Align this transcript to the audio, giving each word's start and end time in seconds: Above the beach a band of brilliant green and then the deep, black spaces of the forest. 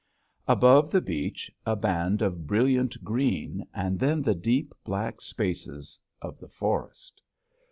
Above 0.47 0.89
the 0.89 0.99
beach 0.99 1.51
a 1.63 1.75
band 1.75 2.23
of 2.23 2.47
brilliant 2.47 3.03
green 3.03 3.67
and 3.71 3.99
then 3.99 4.19
the 4.23 4.33
deep, 4.33 4.73
black 4.83 5.21
spaces 5.21 5.99
of 6.23 6.39
the 6.39 6.49
forest. 6.49 7.21